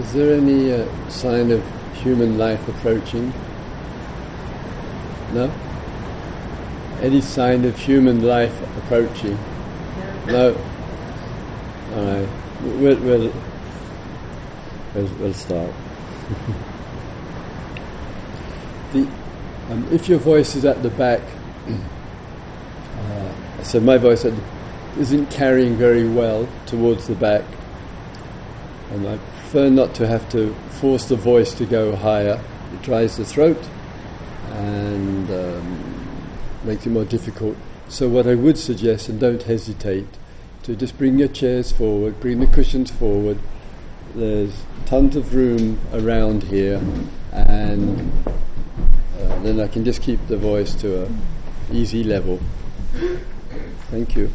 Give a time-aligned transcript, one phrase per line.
[0.00, 1.62] Is there any uh, sign of
[1.92, 3.34] human life approaching?
[5.34, 5.52] No?
[7.02, 9.38] Any sign of human life approaching?
[10.26, 10.56] No.
[11.94, 12.28] All right.
[12.62, 13.30] We'll, we'll,
[14.94, 15.70] we'll, we'll start.
[18.94, 19.06] the,
[19.68, 21.20] um, if your voice is at the back,
[22.98, 24.34] uh, so my voice the,
[24.98, 27.44] isn't carrying very well towards the back,
[28.90, 32.40] and I prefer not to have to force the voice to go higher.
[32.72, 33.68] It dries the throat
[34.52, 36.18] and um,
[36.64, 37.56] makes it more difficult.
[37.88, 40.06] So, what I would suggest, and don't hesitate,
[40.62, 43.38] to just bring your chairs forward, bring the cushions forward.
[44.14, 46.80] There's tons of room around here,
[47.32, 48.12] and
[49.18, 51.08] uh, then I can just keep the voice to a
[51.72, 52.40] easy level.
[53.90, 54.30] Thank you.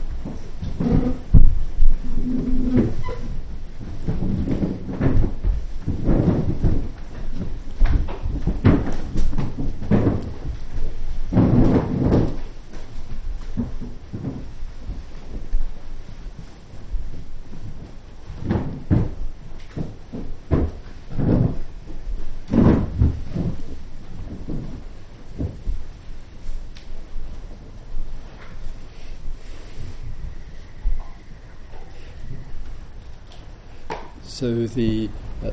[34.38, 35.09] So, the
[35.41, 35.52] uh,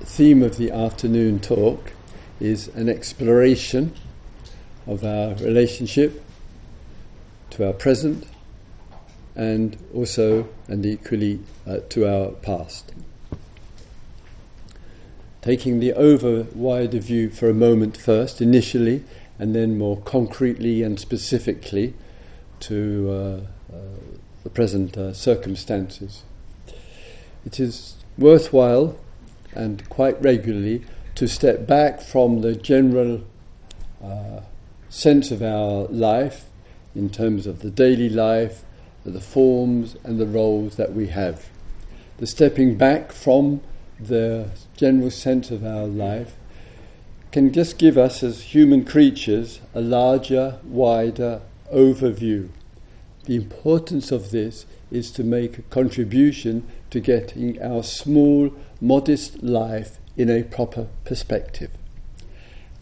[0.00, 1.92] theme of the afternoon talk
[2.40, 3.94] is an exploration
[4.88, 6.20] of our relationship
[7.50, 8.26] to our present
[9.36, 12.92] and also and equally uh, to our past.
[15.40, 19.04] Taking the over wider view for a moment first, initially,
[19.38, 21.94] and then more concretely and specifically
[22.58, 23.80] to uh, uh
[24.42, 26.24] the present uh, circumstances.
[27.46, 28.98] It is worthwhile
[29.54, 30.84] and quite regularly
[31.14, 33.22] to step back from the general
[34.02, 34.40] uh,
[34.88, 36.46] sense of our life
[36.94, 38.64] in terms of the daily life,
[39.04, 41.48] the forms and the roles that we have.
[42.18, 43.60] The stepping back from
[44.00, 46.34] the general sense of our life
[47.30, 51.42] can just give us, as human creatures, a larger, wider
[51.72, 52.48] overview.
[53.24, 58.50] The importance of this is to make a contribution to getting our small,
[58.80, 61.70] modest life in a proper perspective.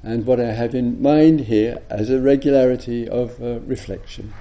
[0.03, 4.33] And what I have in mind here as a regularity of uh, reflection,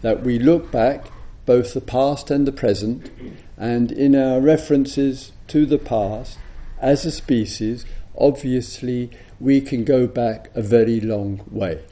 [0.00, 1.06] that we look back
[1.46, 3.10] both the past and the present,
[3.56, 6.38] and in our references to the past,
[6.80, 7.84] as a species,
[8.16, 9.10] obviously
[9.40, 11.82] we can go back a very long way.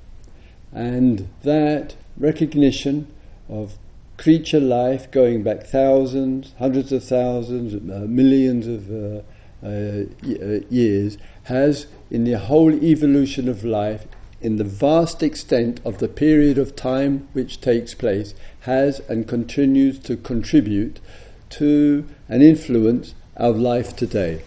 [0.73, 3.13] And that recognition
[3.49, 3.77] of
[4.21, 9.23] creature life going back thousands, hundreds of thousands, uh, millions of uh,
[9.63, 14.07] uh, uh, years has, in the whole evolution of life,
[14.43, 19.99] in the vast extent of the period of time which takes place, has and continues
[19.99, 21.01] to contribute
[21.49, 24.43] to and influence our life today.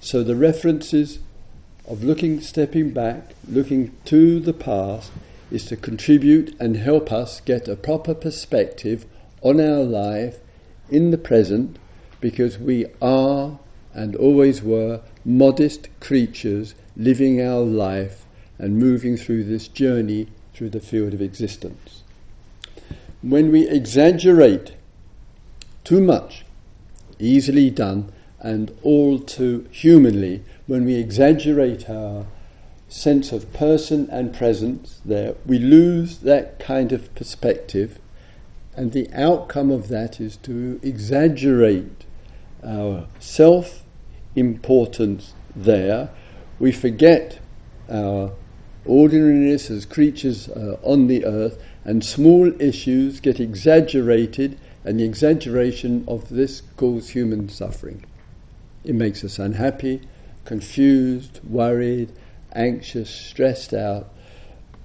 [0.00, 1.18] So the references
[1.88, 5.10] of looking, stepping back, looking to the past,
[5.52, 9.04] is to contribute and help us get a proper perspective
[9.42, 10.38] on our life
[10.90, 11.78] in the present
[12.20, 13.58] because we are
[13.92, 18.24] and always were modest creatures living our life
[18.58, 22.02] and moving through this journey through the field of existence.
[23.20, 24.74] When we exaggerate
[25.84, 26.44] too much,
[27.18, 28.10] easily done,
[28.40, 32.26] and all too humanly, when we exaggerate our
[32.92, 37.98] sense of person and presence there, we lose that kind of perspective,
[38.76, 42.04] and the outcome of that is to exaggerate
[42.62, 43.82] our self
[44.36, 46.10] importance there.
[46.58, 47.40] We forget
[47.90, 48.32] our
[48.84, 56.04] ordinariness as creatures uh, on the earth, and small issues get exaggerated, and the exaggeration
[56.06, 58.04] of this causes human suffering.
[58.84, 60.02] It makes us unhappy,
[60.44, 62.12] confused, worried,
[62.54, 64.08] anxious, stressed out,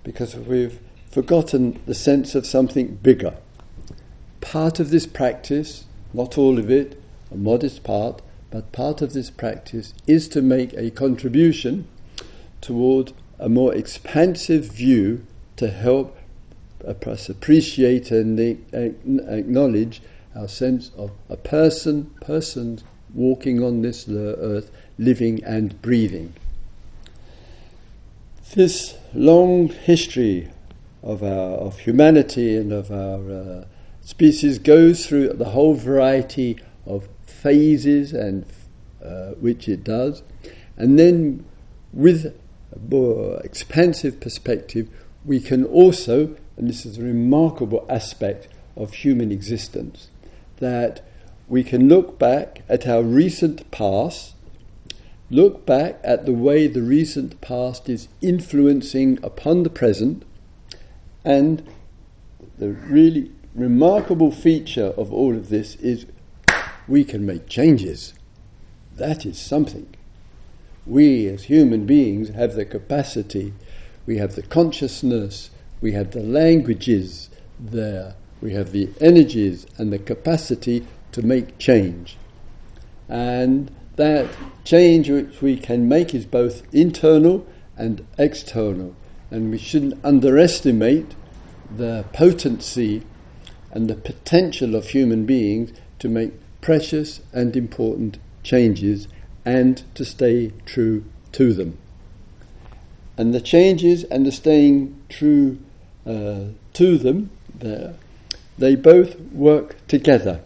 [0.03, 0.79] because we've
[1.11, 3.35] forgotten the sense of something bigger.
[4.41, 9.29] Part of this practice, not all of it, a modest part, but part of this
[9.29, 11.87] practice is to make a contribution
[12.61, 15.25] toward a more expansive view
[15.57, 16.17] to help
[17.05, 20.01] us appreciate and acknowledge
[20.35, 22.83] our sense of a person, persons
[23.13, 26.33] walking on this earth, living and breathing.
[28.53, 30.49] This long history
[31.03, 33.65] of, our, of humanity and of our uh,
[34.01, 38.45] species goes through the whole variety of phases and
[39.03, 40.23] uh, which it does,
[40.77, 41.45] and then
[41.91, 42.33] with
[42.71, 44.89] a more expansive perspective,
[45.25, 50.09] we can also, and this is a remarkable aspect of human existence,
[50.57, 51.01] that
[51.47, 54.33] we can look back at our recent past,
[55.29, 60.23] look back at the way the recent past is influencing upon the present,
[61.25, 61.67] and
[62.57, 66.05] the really remarkable feature of all of this is
[66.87, 68.13] we can make changes.
[68.95, 69.87] That is something.
[70.85, 73.53] We as human beings have the capacity,
[74.05, 75.51] we have the consciousness,
[75.81, 82.17] we have the languages there, we have the energies and the capacity to make change.
[83.09, 84.29] And that
[84.63, 87.45] change which we can make is both internal
[87.75, 88.95] and external.
[89.29, 91.15] And we shouldn't underestimate
[91.75, 93.03] the potency
[93.71, 99.07] and the potential of human beings to make precious and important changes
[99.43, 101.03] and to stay true
[101.33, 101.77] to them.
[103.17, 105.57] And the changes and the staying true
[106.05, 107.31] uh, to them,
[108.57, 110.41] they both work together.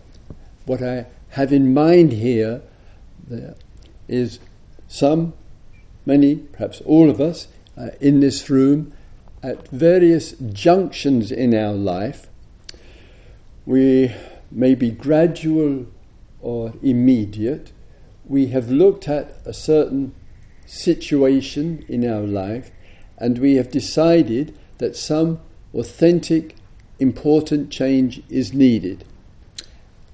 [0.65, 2.61] What I have in mind here
[4.07, 4.39] is
[4.87, 5.33] some,
[6.05, 7.47] many, perhaps all of us
[7.77, 8.93] uh, in this room
[9.43, 12.27] at various junctions in our life.
[13.65, 14.13] We
[14.51, 15.87] may be gradual
[16.41, 17.71] or immediate.
[18.25, 20.13] We have looked at a certain
[20.65, 22.71] situation in our life
[23.17, 25.39] and we have decided that some
[25.73, 26.55] authentic,
[26.99, 29.05] important change is needed.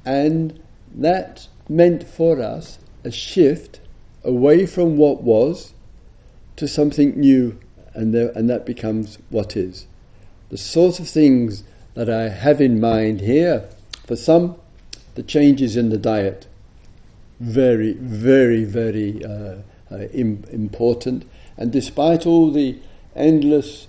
[0.05, 0.61] And
[0.93, 3.79] that meant for us a shift
[4.23, 5.73] away from what was
[6.57, 7.57] to something new,
[7.93, 9.87] and, there, and that becomes what is.
[10.49, 11.63] The sort of things
[11.93, 13.67] that I have in mind here,
[14.05, 14.55] for some,
[15.15, 16.47] the changes in the diet,
[17.39, 19.57] very, very, very uh,
[19.91, 21.25] uh, Im- important.
[21.57, 22.77] And despite all the
[23.15, 23.87] endless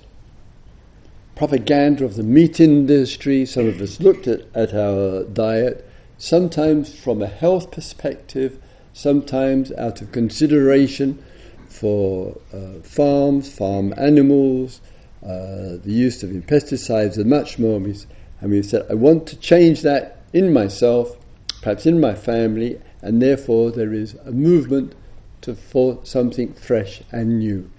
[1.34, 5.84] propaganda of the meat industry, some of us looked at, at our diet
[6.18, 8.60] sometimes from a health perspective,
[8.98, 11.22] sometimes out of consideration
[11.68, 14.80] for uh, farms, farm animals,
[15.22, 17.76] uh, the use of pesticides, and much more.
[17.76, 21.16] And we said, I want to change that in myself,
[21.62, 24.96] perhaps in my family, and therefore there is a movement
[25.42, 27.70] to for something fresh and new.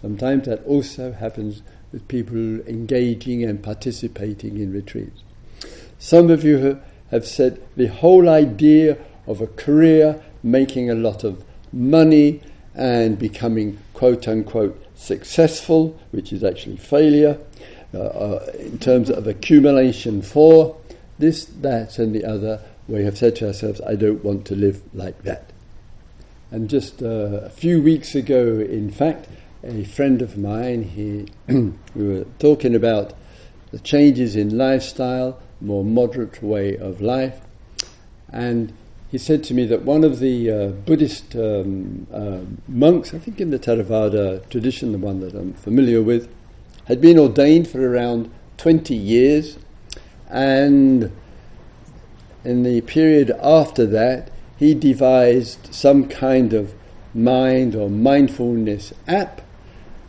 [0.00, 1.60] Sometimes that also happens
[1.92, 5.22] with people engaging and participating in retreats.
[5.98, 6.80] Some of you
[7.10, 12.40] have said the whole idea of a career, making a lot of money,
[12.74, 17.38] and becoming quote unquote successful, which is actually failure,
[17.94, 20.76] uh, uh, in terms of accumulation for
[21.18, 24.82] this, that, and the other, we have said to ourselves, I don't want to live
[24.94, 25.50] like that.
[26.50, 29.28] And just uh, a few weeks ago, in fact,
[29.64, 31.26] a friend of mine, he,
[31.94, 33.14] we were talking about
[33.72, 37.40] the changes in lifestyle, more moderate way of life,
[38.30, 38.72] and
[39.16, 43.40] he said to me that one of the uh, Buddhist um, uh, monks, I think
[43.40, 46.28] in the Theravada tradition, the one that I'm familiar with,
[46.84, 49.56] had been ordained for around 20 years,
[50.28, 51.10] and
[52.44, 56.74] in the period after that, he devised some kind of
[57.14, 59.40] mind or mindfulness app,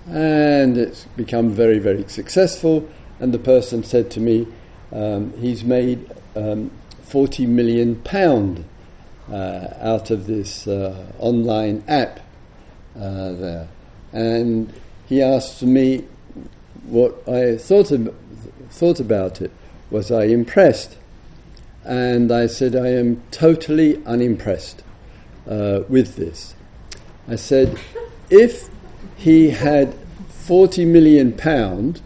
[0.05, 2.85] and it's become very, very successful.
[3.21, 4.47] And the person said to me,
[4.91, 6.71] um, he's made um,
[7.03, 8.65] 40 million pound
[9.31, 12.19] out of this uh, online app
[12.95, 13.67] uh, there.
[14.13, 14.73] And
[15.07, 16.05] he asked me
[16.85, 18.13] what I thought, of,
[18.69, 19.51] thought about it.
[19.89, 20.97] Was I impressed?
[21.83, 24.83] And I said, I am totally unimpressed
[25.49, 26.55] uh, with this.
[27.27, 27.77] I said,
[28.29, 28.69] if
[29.15, 29.93] he had
[30.29, 32.01] 40 million pound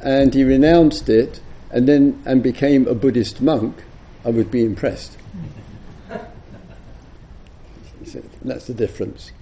[0.00, 1.40] and he renounced it
[1.70, 3.82] and then and became a Buddhist monk,
[4.24, 5.16] I would be impressed.
[8.42, 9.32] That's the difference.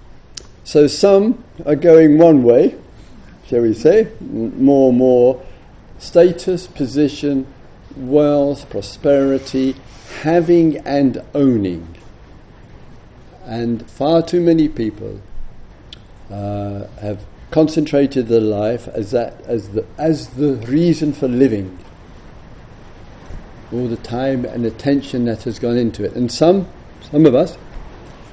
[0.65, 2.75] So some are going one way,
[3.47, 5.43] shall we say, more and more
[5.99, 7.47] status, position,
[7.97, 9.75] wealth, prosperity,
[10.21, 11.97] having and owning.
[13.45, 15.21] And far too many people
[16.31, 21.79] uh, have concentrated their life as that as the as the reason for living.
[23.73, 26.13] All the time and attention that has gone into it.
[26.15, 26.69] And some
[27.11, 27.57] some of us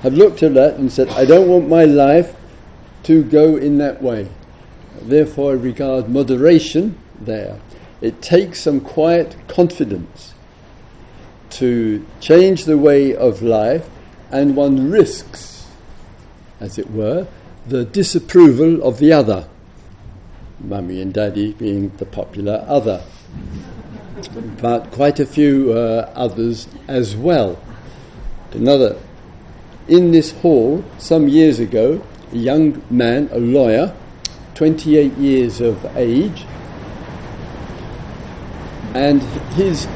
[0.02, 2.36] have looked at that and said, I don't want my life
[3.04, 4.30] to go in that way.
[5.02, 7.60] Therefore, I regard moderation there.
[8.02, 10.34] It takes some quiet confidence
[11.52, 13.90] to change the way of life,
[14.32, 15.56] and one risks
[16.60, 17.28] as it were,
[17.68, 19.48] the disapproval of the other,
[20.60, 23.04] mummy and daddy being the popular other,
[24.62, 27.60] but quite a few uh, others as well.
[28.52, 28.98] Another,
[29.88, 32.02] in this hall some years ago,
[32.32, 33.96] a young man, a lawyer,
[34.56, 36.46] 28 years of age,
[38.94, 39.22] and
[39.54, 39.88] his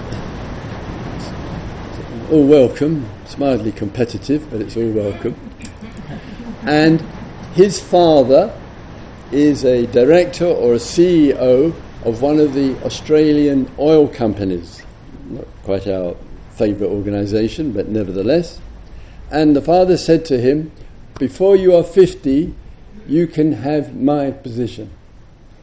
[2.31, 3.10] all welcome.
[3.24, 5.36] It's mildly competitive, but it's all welcome.
[6.63, 7.01] And
[7.55, 8.53] his father
[9.31, 14.84] is a director or a CEO of one of the Australian oil companies.
[15.29, 16.15] Not quite our
[16.51, 18.60] favourite organisation, but nevertheless.
[19.31, 20.71] And the father said to him,
[21.19, 22.53] Before you are 50,
[23.07, 24.89] you can have my position.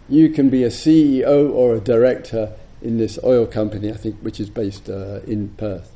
[0.09, 4.39] You can be a CEO or a director in this oil company, I think, which
[4.39, 5.91] is based uh, in Perth.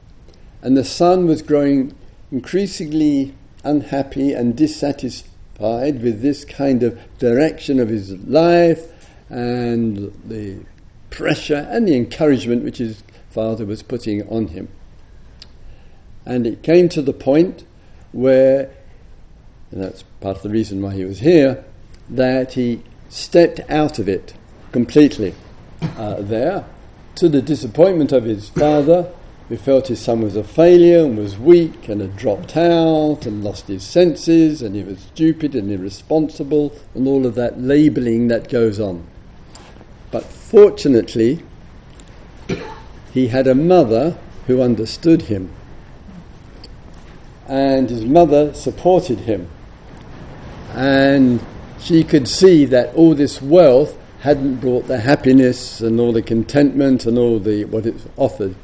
[0.62, 1.94] And the son was growing
[2.32, 10.58] increasingly unhappy and dissatisfied with this kind of direction of his life and the
[11.10, 14.68] pressure and the encouragement which his father was putting on him.
[16.26, 17.64] And it came to the point
[18.12, 18.70] where,
[19.70, 21.64] and that's part of the reason why he was here,
[22.08, 24.34] that he stepped out of it
[24.72, 25.34] completely
[25.96, 26.64] uh, there
[27.16, 29.12] to the disappointment of his father
[29.48, 33.42] who felt his son was a failure and was weak and had dropped out and
[33.42, 38.48] lost his senses and he was stupid and irresponsible and all of that labelling that
[38.48, 39.04] goes on.
[40.12, 41.42] But fortunately,
[43.12, 45.50] he had a mother who understood him.
[47.50, 49.48] And his mother supported him.
[50.72, 51.44] And
[51.80, 57.06] she could see that all this wealth hadn't brought the happiness and all the contentment
[57.06, 58.54] and all the what it offered.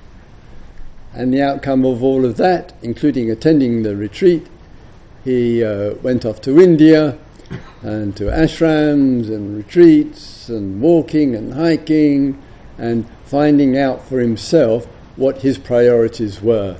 [1.13, 4.47] And the outcome of all of that, including attending the retreat,
[5.25, 7.19] he uh, went off to India
[7.83, 12.41] and to ashrams and retreats and walking and hiking
[12.79, 14.85] and finding out for himself
[15.17, 16.77] what his priorities were.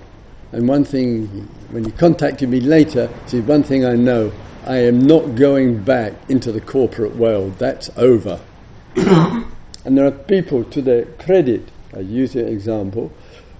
[0.53, 4.33] And one thing, when you contacted me later, said, One thing I know,
[4.67, 7.59] I am not going back into the corporate world.
[7.59, 8.41] That's over.
[8.97, 9.47] and
[9.85, 13.13] there are people, to their credit, I use an example,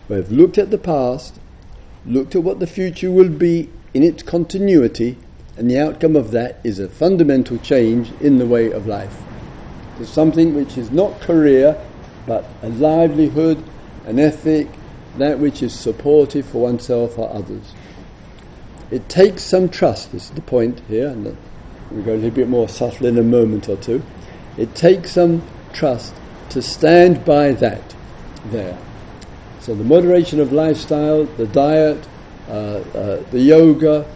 [0.09, 1.35] who have looked at the past,
[2.07, 5.17] looked at what the future will be in its continuity,
[5.57, 9.23] and the outcome of that is a fundamental change in the way of life.
[9.99, 11.81] It's something which is not career,
[12.27, 13.63] but a livelihood,
[14.05, 14.69] an ethic,
[15.17, 17.75] that which is supportive for oneself or others.
[18.91, 21.37] It takes some trust, this is the point here, and
[21.91, 24.03] we'll go a little bit more subtle in a moment or two.
[24.57, 26.15] It takes some trust
[26.51, 27.95] to stand by that
[28.47, 28.79] there.
[29.61, 32.07] So the moderation of lifestyle, the diet,
[32.49, 34.07] uh, uh, the yoga,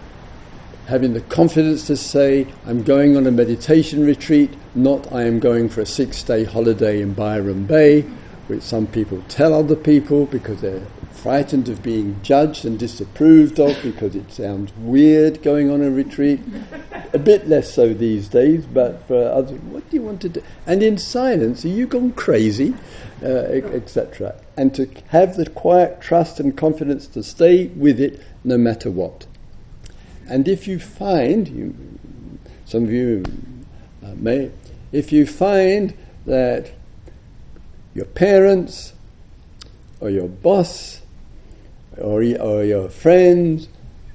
[0.86, 5.68] having the confidence to say, I'm going on a meditation retreat, not I am going
[5.68, 8.02] for a six day holiday in Byron Bay,
[8.46, 10.86] which some people tell other people because they're
[11.22, 16.40] frightened of being judged and disapproved of because it sounds weird going on a retreat.
[17.12, 20.42] a bit less so these days, but for others, what do you want to do?
[20.66, 22.74] And in silence, are you gone crazy?
[23.22, 28.58] Uh, etc and to have the quiet trust and confidence to stay with it no
[28.58, 29.26] matter what.
[30.28, 31.74] And if you find, you,
[32.66, 33.24] some of you
[34.04, 34.50] uh, may,
[34.92, 35.96] if you find
[36.26, 36.72] that
[37.94, 38.92] your parents
[39.98, 40.99] or your boss
[41.98, 43.68] or, or your friends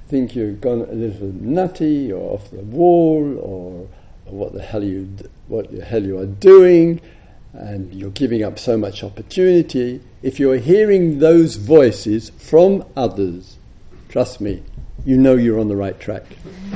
[0.08, 3.88] think you've gone a little nutty or off the wall or,
[4.26, 5.08] what the hell you
[5.46, 7.00] what the hell you are doing
[7.52, 13.56] and you're giving up so much opportunity, if you're hearing those voices from others,
[14.08, 14.62] trust me,
[15.04, 16.24] you know you're on the right track.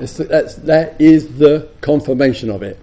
[0.00, 2.78] that's, that is the confirmation of it.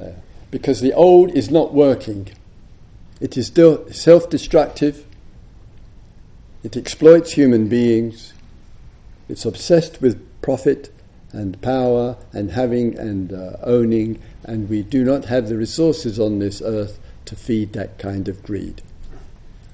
[0.00, 0.10] Uh,
[0.50, 2.28] because the old is not working.
[3.22, 5.06] It is still self destructive.
[6.64, 8.34] It exploits human beings.
[9.28, 10.92] It's obsessed with profit
[11.30, 16.40] and power and having and uh, owning, and we do not have the resources on
[16.40, 18.82] this earth to feed that kind of greed.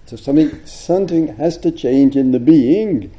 [0.05, 3.11] So something, something has to change in the being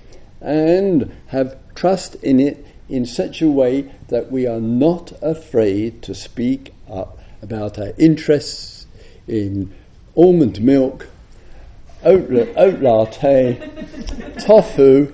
[0.41, 6.13] and have trust in it in such a way that we are not afraid to
[6.13, 8.85] speak up about our interests
[9.27, 9.73] in
[10.19, 11.07] almond milk,
[12.03, 13.57] oat, oat latte,
[14.39, 15.11] tofu,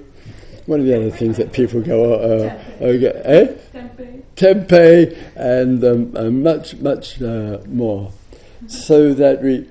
[0.66, 3.54] one of the other things that people go, uh, uh, eh?
[3.72, 4.24] Tempeh.
[4.36, 8.12] Tempeh, and um, uh, much, much uh, more.
[8.68, 9.68] So that we,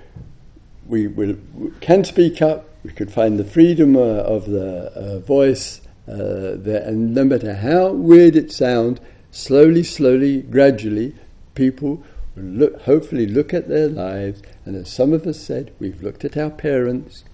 [0.87, 5.19] we, will, we can speak up, we could find the freedom uh, of the uh,
[5.19, 9.00] voice, uh, there, and no matter how weird it sounds,
[9.33, 11.12] slowly, slowly, gradually,
[11.57, 12.05] people
[12.37, 16.37] look, hopefully look at their lives, and as some of us said, we've looked at
[16.37, 17.25] our parents,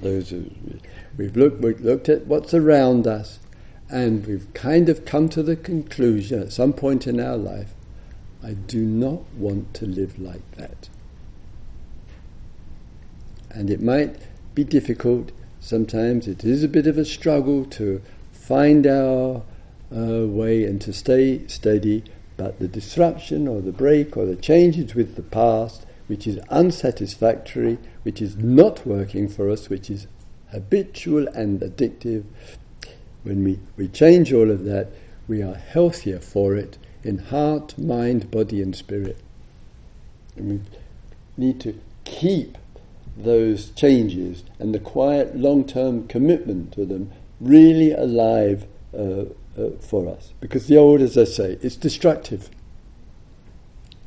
[0.00, 0.32] those
[1.16, 3.38] we've looked, we've looked at what's around us,
[3.90, 7.72] and we've kind of come to the conclusion at some point in our life,
[8.42, 10.88] I do not want to live like that.
[13.50, 14.16] And it might
[14.54, 19.42] be difficult, sometimes it is a bit of a struggle to find our
[19.94, 22.04] uh, way and to stay steady,
[22.38, 27.76] but the disruption or the break or the changes with the past, which is unsatisfactory,
[28.04, 30.06] which is not working for us, which is
[30.52, 32.24] habitual and addictive,
[33.24, 34.88] when we, we change all of that,
[35.26, 39.18] we are healthier for it in heart, mind, body, and spirit.
[40.36, 40.60] And we
[41.36, 42.56] need to keep
[43.16, 48.64] those changes and the quiet long term commitment to them really alive
[48.96, 49.24] uh,
[49.58, 50.32] uh, for us.
[50.40, 52.48] Because the old, as I say, it's destructive.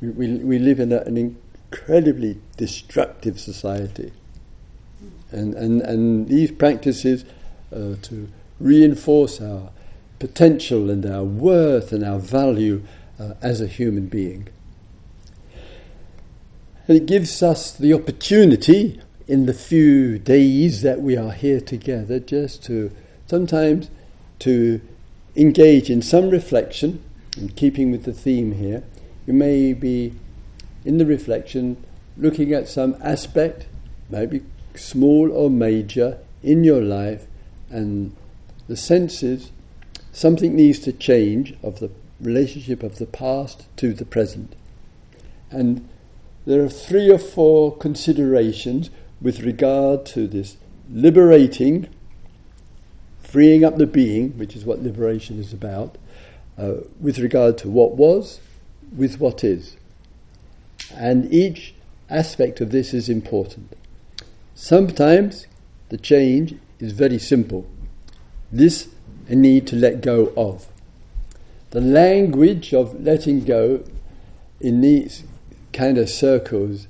[0.00, 4.12] We, we, we live in a, an incredibly destructive society.
[5.30, 7.24] And, and, and these practices
[7.72, 8.28] uh, to
[8.60, 9.70] reinforce our
[10.18, 12.82] potential and our worth and our value
[13.18, 14.48] uh, as a human being.
[16.86, 22.18] And it gives us the opportunity in the few days that we are here together
[22.18, 22.90] just to
[23.26, 23.88] sometimes
[24.40, 24.80] to
[25.36, 27.02] engage in some reflection,
[27.36, 28.82] in keeping with the theme here.
[29.26, 30.14] You may be
[30.84, 31.82] in the reflection
[32.16, 33.66] looking at some aspect,
[34.10, 34.42] maybe
[34.74, 37.26] small or major, in your life,
[37.70, 38.14] and
[38.68, 39.50] the senses
[40.12, 41.90] something needs to change of the
[42.20, 44.54] relationship of the past to the present.
[45.50, 45.88] And
[46.44, 48.90] there are three or four considerations
[49.20, 50.56] with regard to this
[50.90, 51.88] liberating
[53.32, 55.96] freeing up the being, which is what liberation is about,
[56.58, 58.40] uh, with regard to what was,
[58.94, 59.74] with what is.
[60.94, 61.74] And each
[62.10, 63.74] aspect of this is important.
[64.54, 65.46] Sometimes
[65.88, 67.66] the change is very simple.
[68.52, 68.90] This
[69.30, 70.68] I need to let go of.
[71.70, 73.82] The language of letting go
[74.60, 75.24] in these
[75.72, 76.86] kind of circles,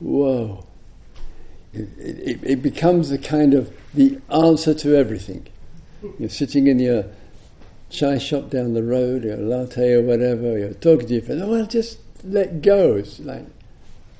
[0.00, 0.66] whoa,
[1.72, 5.46] it, it, it becomes the kind of the answer to everything.
[6.18, 7.04] You're sitting in your
[7.90, 11.50] chai shop down the road, your latte or whatever, you're talking to your friend, oh,
[11.50, 12.96] well, just let go.
[12.96, 13.46] It's like,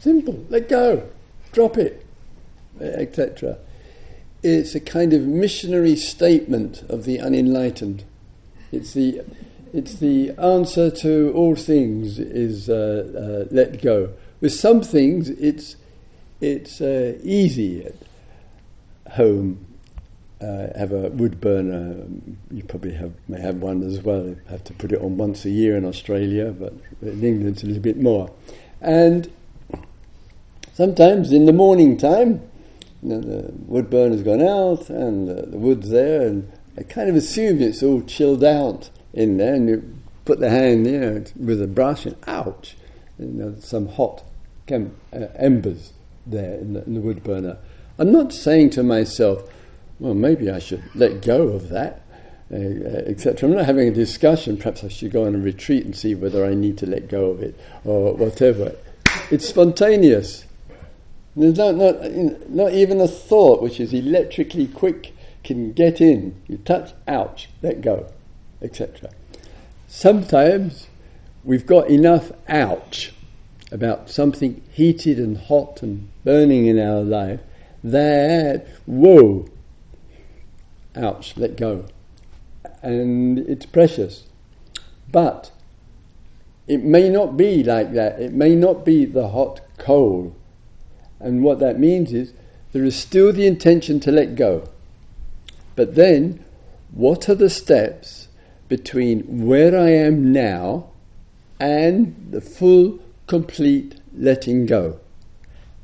[0.00, 1.08] simple, let go,
[1.52, 2.06] drop it,
[2.80, 3.58] etc.
[4.42, 8.04] It's a kind of missionary statement of the unenlightened.
[8.72, 9.22] It's the,
[9.72, 14.10] it's the answer to all things is uh, uh, let go.
[14.40, 15.76] With some things, it's,
[16.40, 17.94] it's uh, easy at
[19.12, 19.66] home
[20.44, 22.04] uh, have a wood burner.
[22.50, 24.24] You probably have, may have one as well.
[24.24, 27.62] You have to put it on once a year in Australia, but in England it's
[27.62, 28.30] a little bit more.
[28.80, 29.30] And
[30.74, 32.42] sometimes in the morning time,
[33.02, 37.08] you know, the wood burner's gone out and uh, the wood's there, and I kind
[37.08, 41.62] of assume it's all chilled out in there, and you put the hand there with
[41.62, 42.76] a brush, and ouch,
[43.18, 44.24] you know, some hot
[44.66, 45.92] chem- uh, embers
[46.26, 47.58] there in the, in the wood burner.
[47.98, 49.48] I'm not saying to myself,
[50.04, 52.02] well, maybe I should let go of that,
[52.52, 53.48] uh, uh etc.
[53.48, 54.58] I'm not having a discussion.
[54.58, 57.30] Perhaps I should go on a retreat and see whether I need to let go
[57.30, 58.76] of it or whatever.
[59.30, 60.44] It's spontaneous.
[61.34, 62.02] There's not, not,
[62.50, 66.38] not even a thought which is electrically quick can get in.
[66.48, 68.12] You touch, ouch, let go,
[68.60, 69.10] etc.
[69.88, 70.86] Sometimes
[71.44, 73.14] we've got enough ouch
[73.72, 77.40] about something heated and hot and burning in our life
[77.82, 79.48] that, whoa,
[80.96, 81.86] ouch, let go.
[82.82, 84.24] And it's precious.
[85.10, 85.50] But
[86.66, 88.20] it may not be like that.
[88.20, 90.34] It may not be the hot coal.
[91.20, 92.32] And what that means is
[92.72, 94.68] there is still the intention to let go.
[95.76, 96.44] But then,
[96.92, 98.28] what are the steps
[98.68, 100.90] between where I am now
[101.60, 105.00] and the full, complete letting go?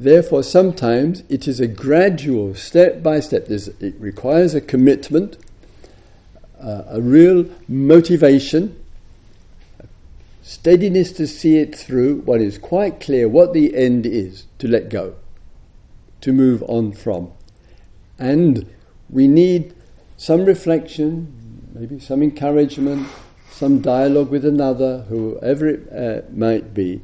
[0.01, 3.49] Therefore, sometimes it is a gradual, step by step.
[3.49, 5.37] There's, it requires a commitment,
[6.59, 8.83] uh, a real motivation,
[10.43, 12.23] steadiness to see it through.
[12.23, 15.17] One is quite clear what the end is to let go,
[16.23, 17.31] to move on from.
[18.19, 18.67] And
[19.11, 19.75] we need
[20.17, 23.07] some reflection, maybe some encouragement,
[23.51, 27.03] some dialogue with another, whoever it uh, might be,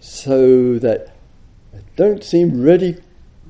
[0.00, 1.14] so that
[1.74, 2.96] I don't seem ready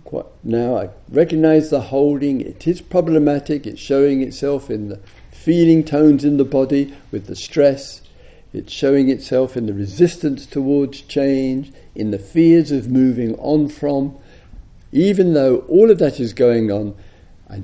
[0.05, 0.77] quite now.
[0.77, 5.01] I recognize the holding, it is problematic, it's showing itself in the
[5.31, 8.03] feeling tones in the body with the stress.
[8.53, 14.17] It's showing itself in the resistance towards change, in the fears of moving on from.
[14.91, 16.95] Even though all of that is going on,
[17.51, 17.63] I,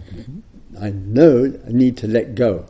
[0.79, 2.67] I know I need to let go.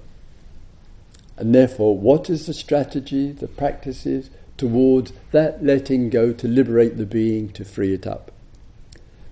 [1.36, 7.06] And therefore, what is the strategy, the practices towards that letting go to liberate the
[7.06, 8.30] being, to free it up?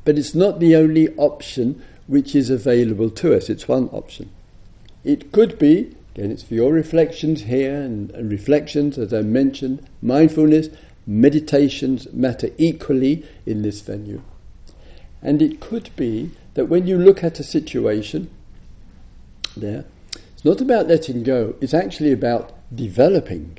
[0.04, 4.30] But it's not the only option which is available to us, it's one option.
[5.04, 9.86] It could be, again, it's for your reflections here and, and reflections, as I mentioned,
[10.00, 10.68] mindfulness,
[11.06, 14.22] meditations matter equally in this venue.
[15.22, 18.30] And it could be that when you look at a situation
[19.56, 23.58] there, it's not about letting go, it's actually about developing.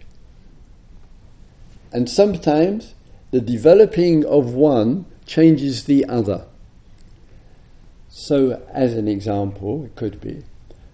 [1.94, 2.96] And sometimes
[3.32, 6.46] the developing of one changes the other.
[8.10, 10.44] So, as an example, it could be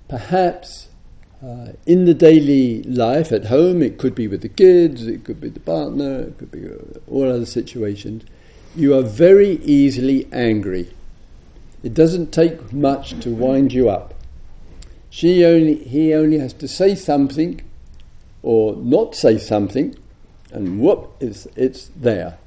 [0.07, 0.89] perhaps
[1.43, 5.39] uh, in the daily life at home, it could be with the kids, it could
[5.39, 8.23] be the partner, it could be uh, all other situations.
[8.75, 10.93] You are very easily angry.
[11.81, 14.13] It doesn't take much to wind you up.
[15.09, 17.62] She only, he only has to say something
[18.43, 19.95] or not say something,
[20.51, 22.38] and whoop, it's, it's there.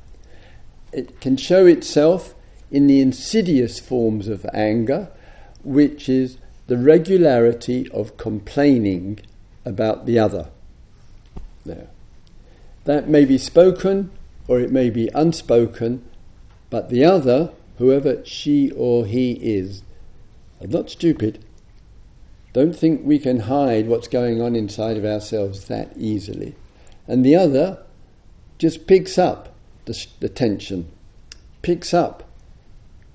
[0.93, 2.35] It can show itself
[2.71, 5.09] in the insidious forms of anger,
[5.63, 9.21] which is the regularity of complaining
[9.65, 10.49] about the other.
[11.65, 11.89] There.
[12.85, 14.11] That may be spoken
[14.49, 16.05] or it may be unspoken,
[16.71, 19.83] but the other, whoever she or he is,
[20.61, 21.45] are not stupid.
[22.53, 26.55] Don't think we can hide what's going on inside of ourselves that easily.
[27.07, 27.79] And the other
[28.63, 30.89] just picks up the, the tension,
[31.63, 32.23] picks up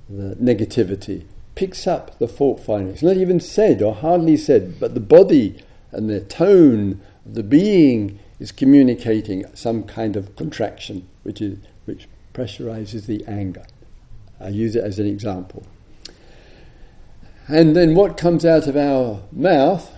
[0.09, 1.23] the negativity,
[1.55, 2.93] picks up the fault finding.
[2.93, 7.43] It's not even said or hardly said, but the body and the tone of the
[7.43, 13.63] being is communicating some kind of contraction, which is which pressurizes the anger.
[14.41, 15.63] I use it as an example.
[17.47, 19.89] And then what comes out of our mouth,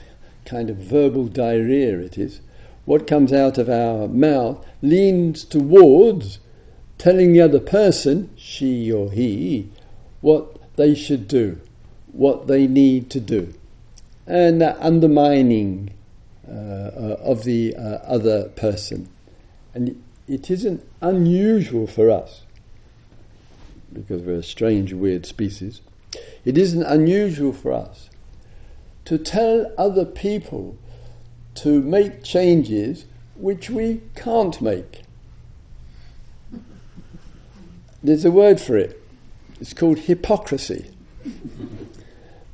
[0.46, 2.40] kind of verbal diarrhea it is,
[2.90, 6.40] what comes out of our mouth leans towards
[6.98, 9.70] telling the other person, she or he,
[10.22, 11.56] what they should do,
[12.14, 13.54] what they need to do,
[14.26, 15.94] and undermining
[16.48, 19.08] uh, uh, of the uh, other person.
[19.76, 22.42] And it isn't unusual for us,
[23.94, 25.82] because we're a strange, weird species,
[26.44, 28.10] it isn't unusual for us
[29.06, 30.76] to tell other people
[31.62, 35.02] to make changes which we can't make.
[38.04, 39.02] There's a word for it.
[39.60, 40.90] It's called hypocrisy.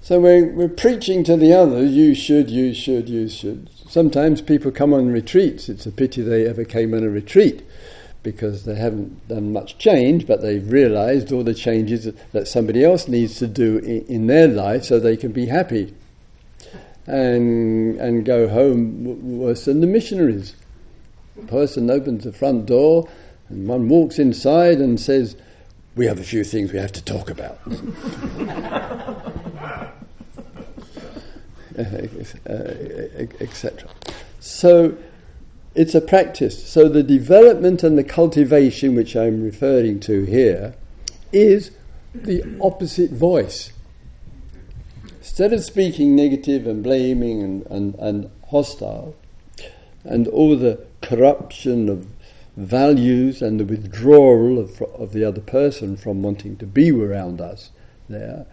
[0.02, 3.70] So we're, we're preaching to the others, you should, you should, you should.
[3.88, 5.70] Sometimes people come on retreats.
[5.70, 7.64] It's a pity they ever came on a retreat
[8.22, 13.08] because they haven't done much change, but they've realized all the changes that somebody else
[13.08, 15.94] needs to do in, in their life so they can be happy
[17.08, 20.56] and, and go home worse than the missionaries.
[21.48, 23.10] Person opens the front door
[23.50, 25.36] and one walks inside and says,
[25.96, 27.60] we have a few things we have to talk about.
[33.40, 33.90] Etc.
[34.40, 34.98] So
[35.76, 36.68] it's a practice.
[36.68, 40.74] So the development and the cultivation, which I'm referring to here,
[41.32, 41.72] is
[42.14, 43.72] the opposite voice.
[45.36, 49.14] Instead of speaking negative and blaming and, and, and hostile,
[50.06, 52.08] and all the corruption of
[52.56, 57.72] values and the withdrawal of, of the other person from wanting to be around us
[58.08, 58.46] there,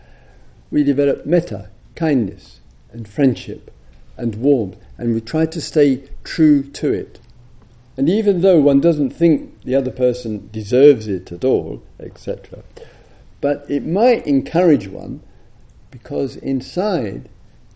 [0.73, 2.59] we develop metta, kindness,
[2.91, 3.71] and friendship,
[4.17, 7.21] and warmth, and we try to stay true to it.
[7.97, 12.65] And even though one doesn't think the other person deserves it at all, etc.,
[13.41, 15.23] but it might encourage one
[15.93, 17.29] because inside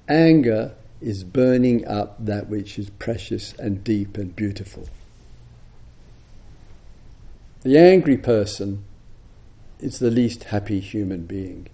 [0.08, 4.88] anger is burning up that which is precious and deep and beautiful.
[7.62, 8.84] The angry person
[9.78, 11.68] is the least happy human being.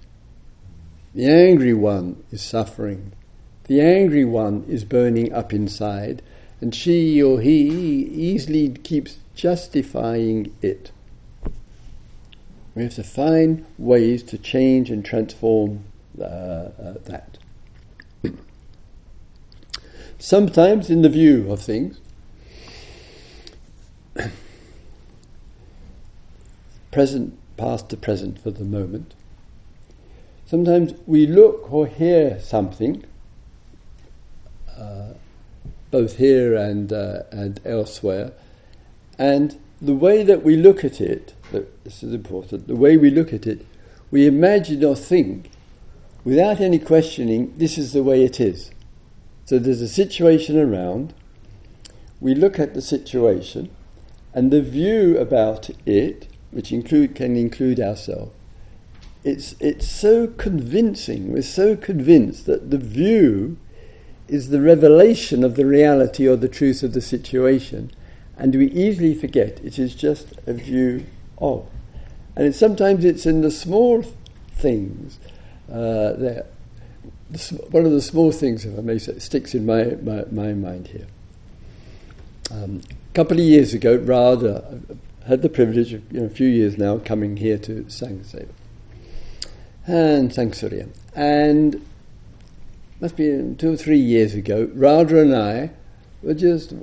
[1.14, 3.12] The angry one is suffering.
[3.64, 6.22] The angry one is burning up inside,
[6.60, 10.90] and she or he easily keeps justifying it.
[12.74, 17.38] We have to find ways to change and transform that.
[20.18, 21.98] Sometimes, in the view of things,
[26.92, 29.14] present, past to present for the moment.
[30.46, 33.04] Sometimes we look or hear something,
[34.76, 35.14] uh,
[35.90, 38.32] both here and, uh, and elsewhere.
[39.18, 41.34] And the way that we look at it,
[41.84, 43.66] this is important, the way we look at it,
[44.10, 45.50] we imagine or think
[46.24, 48.70] without any questioning, this is the way it is.
[49.44, 51.14] So there's a situation around,
[52.20, 53.70] we look at the situation,
[54.32, 58.32] and the view about it, which include, can include ourselves,
[59.24, 63.56] it's, it's so convincing, we're so convinced that the view
[64.26, 67.90] is the revelation of the reality or the truth of the situation,
[68.36, 71.04] and we easily forget it is just a view
[71.38, 71.66] of.
[72.34, 74.02] And sometimes it's in the small
[74.54, 75.18] things
[75.72, 76.42] uh.
[77.70, 80.88] One of the small things, if I may say, sticks in my, my, my mind
[80.88, 81.06] here.
[82.50, 84.78] Um, a couple of years ago, Radha
[85.26, 88.48] had the privilege of, you know, a few years now, coming here to Sangaseva
[89.86, 90.88] and Sangsurya.
[91.14, 91.84] And
[93.00, 95.70] must be two or three years ago, Radha and I
[96.22, 96.74] were just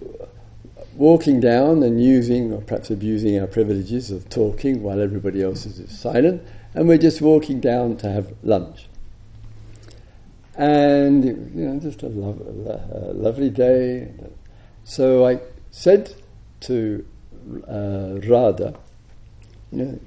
[0.96, 5.98] walking down and using, or perhaps abusing our privileges of talking while everybody else is
[5.98, 6.42] silent,
[6.74, 8.88] and we're just walking down to have lunch.
[10.56, 14.12] And, you know, just a, lo- a lovely day.
[14.84, 15.40] So I
[15.72, 16.14] said
[16.62, 17.06] to
[17.68, 18.76] uh, Radha,
[19.72, 20.00] you know,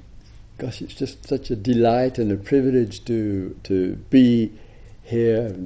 [0.59, 4.53] gosh, it's just such a delight and a privilege to, to be
[5.03, 5.57] here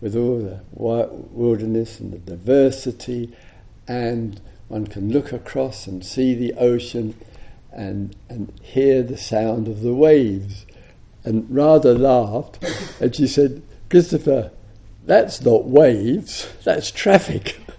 [0.00, 3.36] with all the wilderness and the diversity,
[3.86, 7.14] and one can look across and see the ocean
[7.72, 10.66] and, and hear the sound of the waves.
[11.24, 12.64] And Radha laughed,
[13.00, 14.50] and she said, Christopher,
[15.04, 17.58] that's not waves, that's traffic.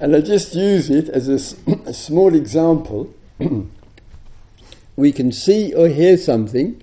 [0.00, 1.56] and I just use it as a,
[1.88, 3.12] a small example.
[4.96, 6.82] we can see or hear something.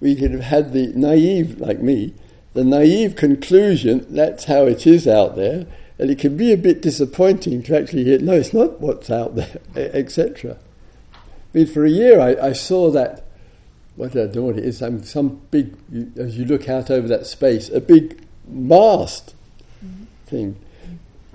[0.00, 2.14] We could have had the naive, like me,
[2.54, 5.66] the naive conclusion that's how it is out there,
[5.98, 9.36] and it can be a bit disappointing to actually hear, no, it's not what's out
[9.36, 10.56] there, etc.
[11.12, 13.24] I mean, for a year I, I saw that,
[13.96, 16.90] what I don't know what it is, some, some big, you, as you look out
[16.90, 19.34] over that space, a big mast
[19.84, 20.04] mm-hmm.
[20.26, 20.56] thing.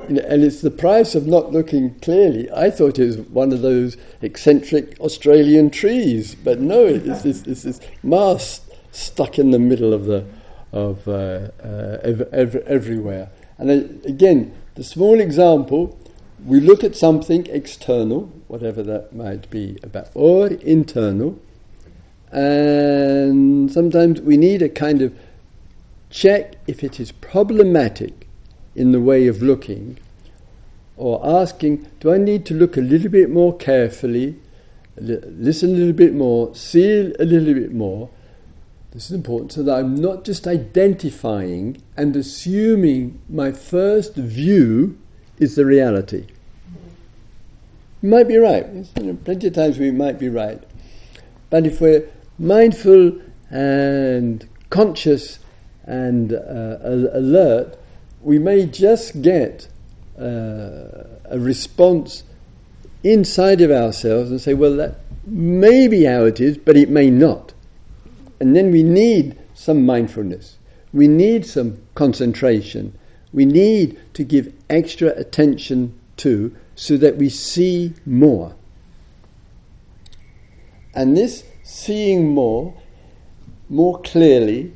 [0.07, 2.49] And it's the price of not looking clearly.
[2.51, 7.63] I thought it was one of those eccentric Australian trees, but no, it's this, it's
[7.63, 10.25] this mast stuck in the middle of the
[10.71, 13.29] of uh, uh, ev- ev- everywhere.
[13.59, 15.97] And again, the small example,
[16.45, 21.37] we look at something external, whatever that might be about, or internal,
[22.31, 25.13] and sometimes we need a kind of
[26.09, 28.27] check if it is problematic
[28.75, 29.97] in the way of looking,
[30.95, 34.35] or asking, do I need to look a little bit more carefully,
[34.97, 38.09] listen a little bit more, see a little bit more,
[38.91, 44.97] this is important so that I'm not just identifying and assuming my first view
[45.37, 46.25] is the reality.
[48.01, 48.65] You might be right.
[48.97, 50.61] You know, plenty of times we might be right.
[51.49, 53.19] But if we're mindful
[53.51, 55.39] and conscious
[55.83, 57.77] and uh, alert,
[58.21, 59.67] we may just get
[60.17, 62.23] uh, a response
[63.03, 67.09] inside of ourselves and say, well, that may be how it is, but it may
[67.09, 67.53] not.
[68.39, 70.57] And then we need some mindfulness.
[70.93, 72.97] We need some concentration.
[73.33, 78.55] We need to give extra attention to so that we see more.
[80.93, 82.73] And this seeing more,
[83.69, 84.73] more clearly,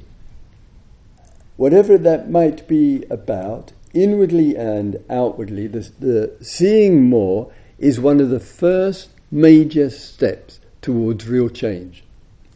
[1.58, 8.30] whatever that might be about, inwardly and outwardly, the, the seeing more is one of
[8.30, 12.04] the first major steps towards real change.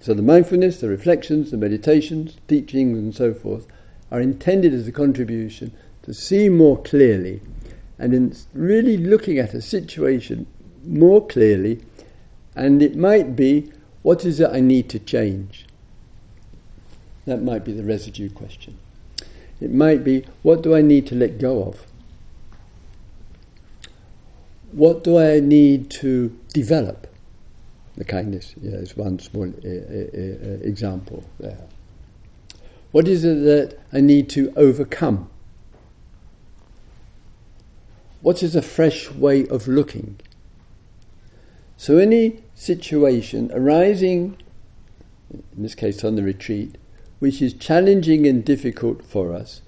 [0.07, 3.67] So the mindfulness, the reflections, the meditations, teachings, and so forth
[4.09, 7.41] are intended as a contribution to see more clearly
[7.99, 10.47] and in really looking at a situation
[10.85, 11.81] more clearly.
[12.55, 13.69] And it might be,
[14.01, 15.65] what is it I need to change?
[17.25, 18.77] That might be the residue question.
[19.59, 21.85] It might be, what do I need to let go of?
[24.71, 27.07] What do I need to develop?
[27.97, 31.57] The kindness yeah, is one small uh, uh, uh, example there.
[32.91, 35.29] What is it that I need to overcome?
[38.21, 40.19] What is a fresh way of looking?
[41.75, 44.37] So, any situation arising,
[45.31, 46.77] in this case on the retreat,
[47.19, 49.61] which is challenging and difficult for us,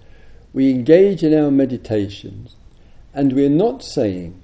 [0.53, 2.55] we engage in our meditations
[3.13, 4.43] and we're not saying,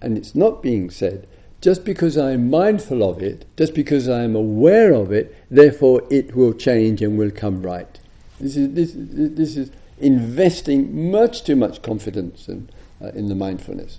[0.00, 1.26] and it's not being said,
[1.60, 6.52] just because I'm mindful of it, just because I'm aware of it, therefore it will
[6.52, 7.98] change and will come right.
[8.40, 12.68] This is, this, this is investing much too much confidence in,
[13.02, 13.98] uh, in the mindfulness.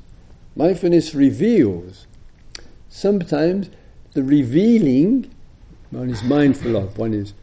[0.56, 2.08] Mindfulness reveals.
[2.88, 3.70] Sometimes
[4.14, 5.30] the revealing
[5.92, 7.34] one is mindful of, one is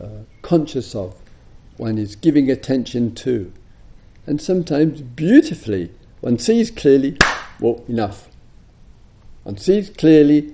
[0.00, 0.08] uh,
[0.42, 1.14] conscious of,
[1.78, 3.52] one is giving attention to.
[4.26, 7.16] And sometimes beautifully, one sees clearly,
[7.60, 8.28] well, enough.
[9.46, 10.52] One sees clearly,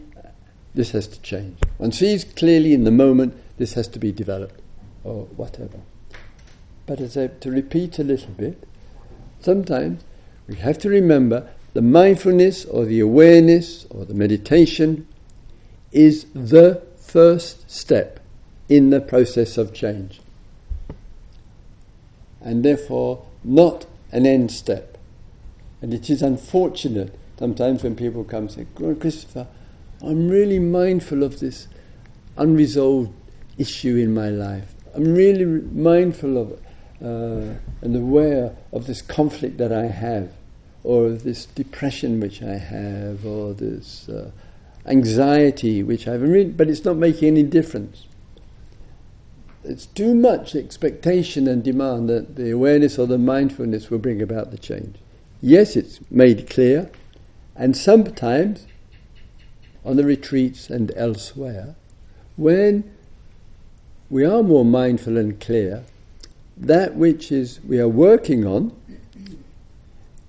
[0.75, 1.57] this has to change.
[1.79, 4.61] One sees clearly in the moment, this has to be developed,
[5.03, 5.79] or whatever.
[6.85, 8.63] But as I, to repeat a little bit,
[9.41, 10.05] sometimes
[10.47, 15.09] we have to remember the mindfulness or the awareness or the meditation
[15.91, 18.21] is the first step
[18.69, 20.21] in the process of change.
[22.43, 24.99] And therefore, not an end step.
[25.81, 28.65] And it is unfortunate sometimes when people come and say,
[29.01, 29.49] Christopher,
[30.01, 31.67] I'm really mindful of this
[32.37, 33.13] unresolved
[33.59, 34.73] issue in my life.
[34.95, 36.53] I'm really mindful of
[37.05, 40.31] uh, and aware of this conflict that I have,
[40.85, 44.31] or this depression which I have, or this uh,
[44.87, 48.07] anxiety which I have, but it's not making any difference.
[49.65, 54.53] It's too much expectation and demand that the awareness or the mindfulness will bring about
[54.53, 54.95] the change.
[55.41, 56.89] Yes, it's made clear,
[57.57, 58.67] and sometimes
[59.85, 61.75] on the retreats and elsewhere,
[62.37, 62.91] when
[64.11, 65.85] we are more mindful and clear,
[66.57, 68.73] that which is we are working on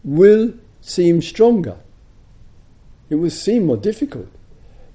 [0.04, 1.78] will seem stronger.
[3.10, 4.28] It will seem more difficult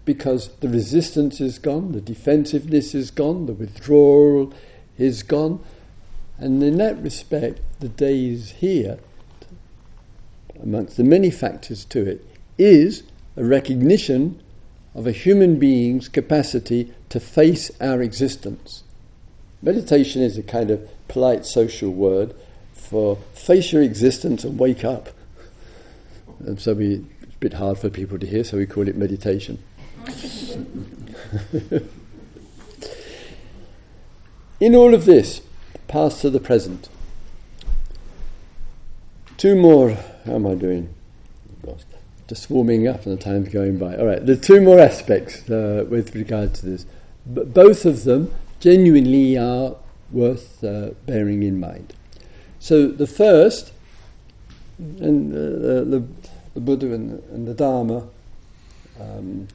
[0.04, 4.52] because the resistance is gone, the defensiveness is gone, the withdrawal
[4.96, 5.60] is gone.
[6.38, 8.98] And in that respect, the days here,
[10.62, 12.24] amongst the many factors to it,
[12.56, 13.02] is
[13.36, 14.40] a recognition
[14.94, 18.82] of a human being's capacity to face our existence.
[19.62, 22.34] Meditation is a kind of polite social word
[22.72, 25.10] for face your existence and wake up.
[26.40, 28.96] And so we, it's a bit hard for people to hear, so we call it
[28.96, 29.62] meditation.
[34.60, 35.40] In all of this,
[35.86, 36.88] past to the present.
[39.36, 39.96] Two more,
[40.28, 40.94] how am I doing?
[42.28, 43.96] Just warming up and the time's going by.
[43.96, 46.84] All right, the two more aspects uh, with regard to this.
[47.26, 49.74] But both of them genuinely are
[50.12, 51.94] worth uh, bearing in mind.
[52.60, 53.72] So the first,
[54.78, 56.06] and uh, the,
[56.54, 58.06] the, Buddha and the, and the Dharma
[59.00, 59.48] um,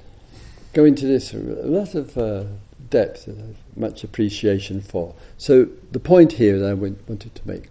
[0.74, 2.46] go into this a lot of uh,
[2.90, 5.14] depth and much appreciation for.
[5.38, 7.66] So the point here that I wanted to make.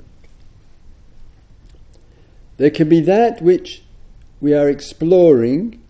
[2.62, 3.83] There can be that which
[4.40, 5.83] we are exploring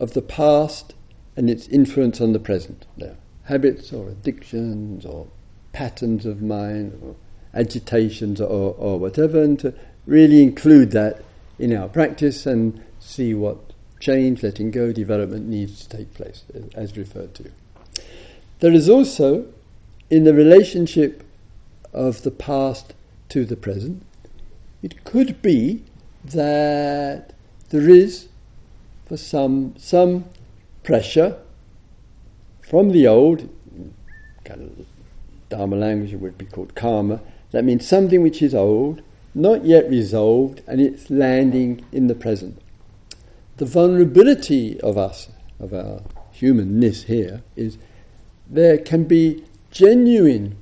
[0.00, 0.94] of the past
[1.36, 2.86] and its influence on the present.
[2.96, 3.10] Now,
[3.42, 5.26] habits or addictions or
[5.74, 7.14] patterns of mind or
[7.52, 9.74] agitations or, or whatever, and to
[10.06, 11.22] really include that
[11.58, 13.58] in our practice and see what
[14.00, 16.42] change, letting go, development needs to take place,
[16.74, 17.50] as referred to.
[18.60, 19.44] There is also,
[20.08, 21.22] in the relationship
[21.92, 22.94] of the past
[23.28, 24.02] to the present,
[24.82, 25.82] it could be
[26.24, 27.32] that
[27.70, 28.28] there is,
[29.06, 30.24] for some, some
[30.82, 31.38] pressure
[32.62, 33.48] from the old,
[34.44, 34.86] kind of
[35.50, 37.20] Dharma language, it would be called karma.
[37.52, 39.02] That means something which is old,
[39.34, 42.60] not yet resolved, and it's landing in the present.
[43.58, 45.28] The vulnerability of us,
[45.60, 47.78] of our humanness here, is
[48.48, 50.56] there can be genuine,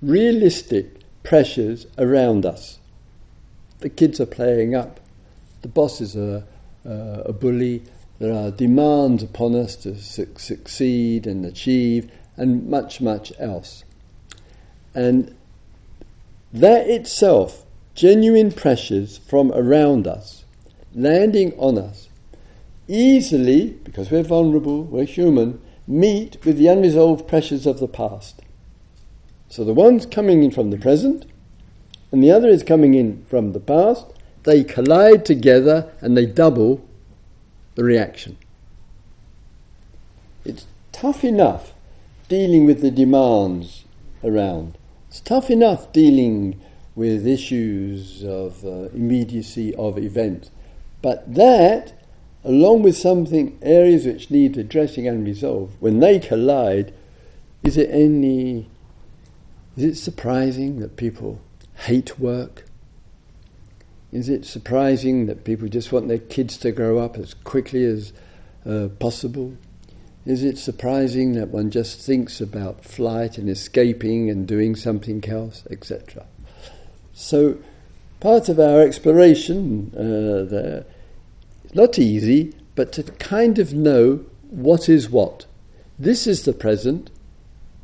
[0.00, 2.78] realistic pressures around us.
[3.82, 5.00] The kids are playing up,
[5.62, 6.44] the bosses are
[6.86, 7.82] uh, a bully,
[8.20, 13.82] there are demands upon us to su- succeed and achieve, and much, much else.
[14.94, 15.34] And
[16.52, 17.64] that itself,
[17.96, 20.44] genuine pressures from around us,
[20.94, 22.08] landing on us,
[22.86, 28.42] easily, because we're vulnerable, we're human, meet with the unresolved pressures of the past.
[29.48, 31.26] So the one's coming in from the present,
[32.12, 34.06] and the other is coming in from the past.
[34.44, 36.86] They collide together and they double
[37.74, 38.36] the reaction.
[40.44, 41.72] It's tough enough
[42.28, 43.84] dealing with the demands
[44.22, 44.76] around.
[45.08, 46.60] It's tough enough dealing
[46.94, 50.50] with issues of uh, immediacy of events.
[51.00, 51.94] But that,
[52.44, 56.92] along with something, areas which need addressing and resolve, when they collide,
[57.62, 58.68] is it any,
[59.76, 61.40] is it surprising that people
[61.82, 62.64] hate work?
[64.12, 68.12] Is it surprising that people just want their kids to grow up as quickly as
[68.66, 69.56] uh, possible?
[70.24, 75.64] Is it surprising that one just thinks about flight and escaping and doing something else,
[75.70, 76.26] etc.?
[77.14, 77.58] So,
[78.20, 80.84] part of our exploration uh, there,
[81.74, 85.46] not easy, but to kind of know what is what.
[85.98, 87.10] This is the present.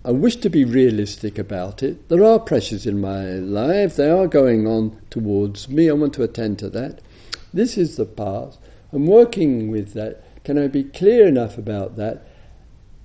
[0.05, 2.09] I wish to be realistic about it.
[2.09, 5.91] There are pressures in my life, they are going on towards me.
[5.91, 7.01] I want to attend to that.
[7.53, 8.59] This is the past.
[8.93, 10.23] I'm working with that.
[10.45, 12.27] Can I be clear enough about that?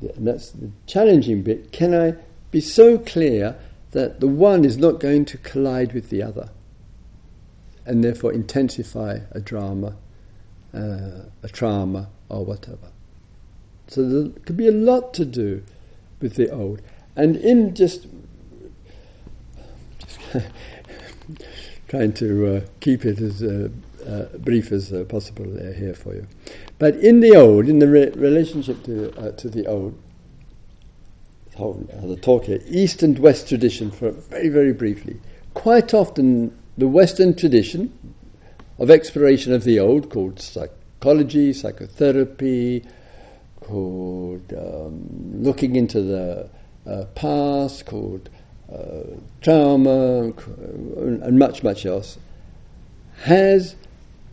[0.01, 1.71] And that's the challenging bit.
[1.71, 2.13] Can I
[2.51, 3.55] be so clear
[3.91, 6.49] that the one is not going to collide with the other
[7.85, 9.95] and therefore intensify a drama,
[10.73, 12.91] uh, a trauma, or whatever?
[13.87, 15.63] So there could be a lot to do
[16.23, 16.81] with the old.
[17.15, 18.07] And in just,
[19.99, 20.19] just
[21.89, 23.69] trying to uh, keep it as uh,
[24.07, 25.45] uh, brief as uh, possible
[25.75, 26.25] here for you.
[26.79, 29.99] But in the old, in the re- relationship to, uh, to the old,
[31.55, 35.19] whole, uh, the talk here, East and West tradition, for very, very briefly.
[35.53, 37.93] Quite often, the Western tradition
[38.79, 42.83] of exploration of the old, called psychology, psychotherapy,
[43.63, 46.49] called um, looking into the
[46.85, 48.29] uh, past, called
[48.71, 49.03] uh,
[49.41, 50.33] trauma,
[50.97, 52.17] and much, much else,
[53.23, 53.75] has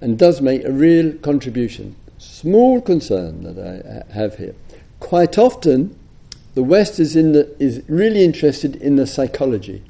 [0.01, 1.95] and does make a real contribution.
[2.19, 4.55] Small concern that I have here.
[4.99, 5.97] Quite often,
[6.55, 9.83] the West is, in the, is really interested in the psychology.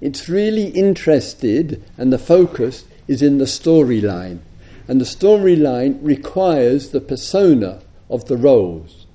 [0.00, 4.40] It's really interested, and the focus is in the storyline.
[4.88, 9.06] And the storyline requires the persona of the roles.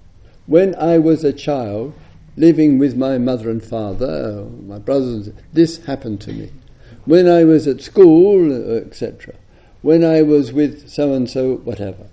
[0.45, 1.93] When I was a child,
[2.37, 6.51] living with my mother and father, my brothers, this happened to me.
[7.05, 9.35] When I was at school, etc.
[9.81, 12.07] When I was with so and so, whatever.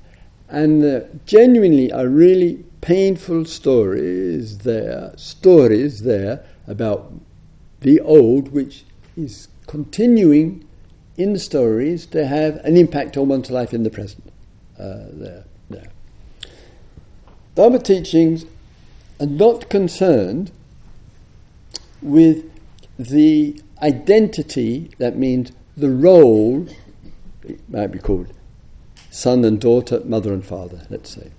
[0.48, 7.12] And uh, genuinely, I really painful stories there, stories there about
[7.80, 8.84] the old, which
[9.16, 10.64] is continuing
[11.16, 14.24] in stories to have an impact on one's life in the present.
[14.78, 15.44] Uh, there.
[17.58, 18.46] Dharma teachings
[19.18, 20.52] are not concerned
[22.00, 22.48] with
[22.96, 26.68] the identity, that means the role,
[27.42, 28.32] it might be called
[29.10, 31.32] son and daughter, mother and father, let's say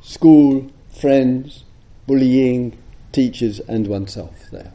[0.00, 1.64] school, friends,
[2.06, 2.74] bullying,
[3.12, 4.72] teachers, and oneself there.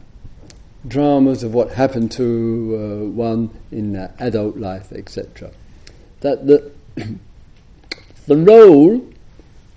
[0.86, 5.50] Dramas of what happened to uh, one in uh, adult life, etc.
[6.20, 6.70] That the,
[8.28, 9.09] the role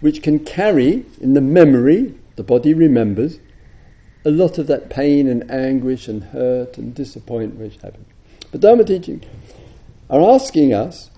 [0.03, 3.39] which can carry in the memory, the body remembers,
[4.25, 8.05] a lot of that pain and anguish and hurt and disappointment which happened.
[8.51, 9.23] But Dharma teaching
[10.09, 11.09] are asking us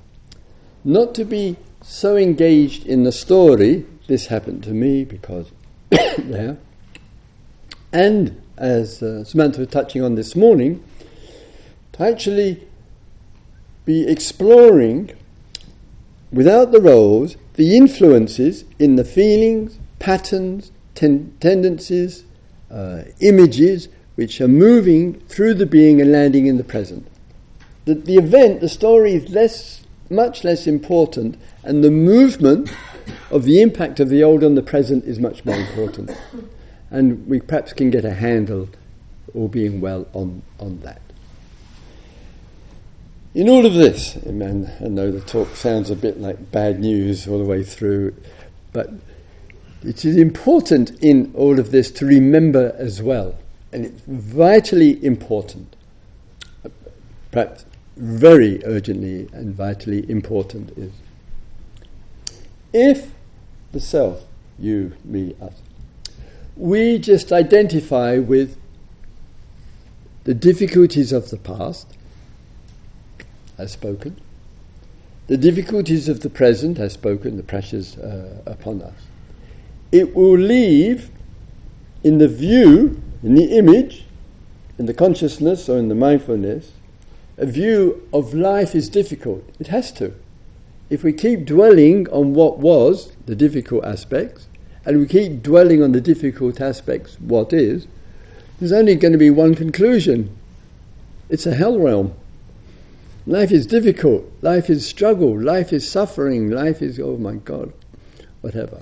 [0.84, 5.50] not to be so engaged in the story, this happened to me because
[6.20, 6.56] there,
[7.92, 10.84] and as uh, Samantha was touching on this morning,
[11.94, 12.64] to actually
[13.84, 15.10] be exploring
[16.36, 22.26] without the roles the influences in the feelings, patterns, ten- tendencies,
[22.70, 27.08] uh, images which are moving through the being and landing in the present.
[27.86, 32.70] The, the event, the story is less, much less important and the movement
[33.32, 36.12] of the impact of the old on the present is much more important.
[36.92, 38.70] And we perhaps can get a handle,
[39.34, 41.02] all being well, on, on that.
[43.36, 44.42] In all of this, and
[44.82, 48.16] I know the talk sounds a bit like bad news all the way through,
[48.72, 48.90] but
[49.84, 53.36] it is important in all of this to remember as well,
[53.74, 55.76] and it's vitally important,
[57.32, 57.66] perhaps
[57.98, 60.94] very urgently and vitally important, is
[62.72, 63.12] if
[63.74, 64.24] the self,
[64.58, 65.62] you, me, us,
[66.56, 68.58] we just identify with
[70.24, 71.95] the difficulties of the past,
[73.58, 74.20] as spoken,
[75.28, 79.08] the difficulties of the present, as spoken, the pressures uh, upon us,
[79.92, 81.10] it will leave
[82.04, 84.06] in the view, in the image,
[84.78, 86.72] in the consciousness or in the mindfulness,
[87.38, 89.44] a view of life is difficult.
[89.60, 90.14] It has to
[90.90, 94.48] if we keep dwelling on what was, the difficult aspects,
[94.86, 97.88] and we keep dwelling on the difficult aspects, what is,
[98.60, 100.36] there's only going to be one conclusion.
[101.30, 102.14] It's a hell realm.
[103.28, 107.74] Life is difficult, life is struggle, life is suffering, life is, oh my God,
[108.42, 108.82] whatever.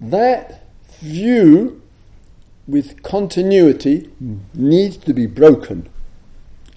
[0.00, 0.64] That
[1.00, 1.82] view
[2.66, 4.10] with continuity
[4.54, 5.88] needs to be broken.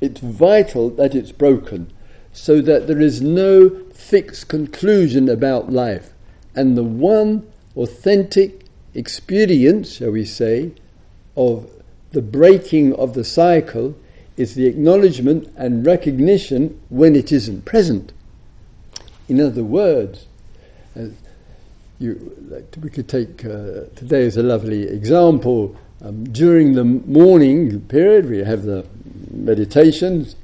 [0.02, 1.92] It's vital that it's broken
[2.34, 6.12] so that there is no fixed conclusion about life.
[6.56, 10.74] And the one authentic experience, shall we say,
[11.38, 11.70] of
[12.12, 13.96] the breaking of the cycle
[14.38, 18.12] is the acknowledgement and recognition when it isn't present.
[19.28, 20.26] In other words,
[20.98, 21.06] uh,
[22.00, 25.76] you, like, we could take uh, today as a lovely example.
[26.04, 28.86] Um, during the morning period, we have the
[29.32, 30.36] meditations,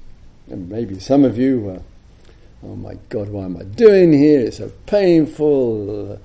[0.50, 4.40] and maybe some of you, uh, oh my God, why am I doing here?
[4.40, 6.18] It's so painful, uh,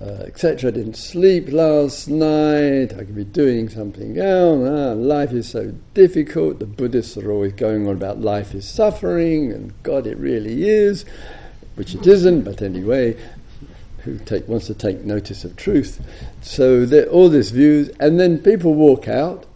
[0.00, 0.70] uh etc.
[0.70, 2.92] I didn't sleep last night.
[2.92, 4.68] I could be doing something else.
[4.68, 6.58] Ah, life is so difficult.
[6.58, 11.04] The Buddhists are always going on about life is suffering, and God, it really is
[11.74, 13.16] which it isn't, but anyway,
[13.98, 16.04] who take, wants to take notice of truth.
[16.42, 19.46] So all these views, and then people walk out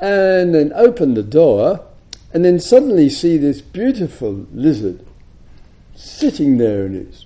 [0.00, 1.84] and then open the door
[2.32, 5.04] and then suddenly see this beautiful lizard
[5.94, 7.24] sitting there in its